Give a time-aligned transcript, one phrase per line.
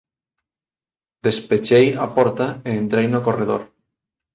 [1.25, 3.61] Despechei a porta e entrei no corredor.